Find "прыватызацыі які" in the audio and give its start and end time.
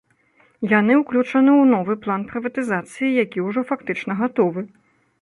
2.33-3.47